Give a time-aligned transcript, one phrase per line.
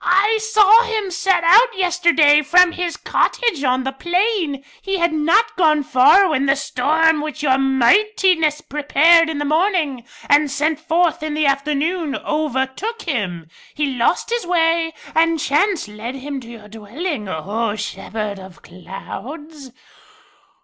[0.03, 4.63] "I saw him set out yesterday from his cottage on the plain.
[4.81, 10.03] He had not gone far when the storm which Your Mightiness prepared in the morning
[10.27, 13.47] and sent forth in the afternoon overtook him.
[13.75, 19.69] He lost his way, and chance led him to your dwelling, O Shepherd of Clouds."